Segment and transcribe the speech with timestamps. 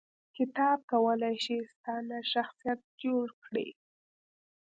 [0.35, 3.67] کتاب کولای شي ستا نه شخصیت جوړ کړي